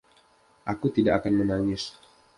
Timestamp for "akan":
1.21-1.33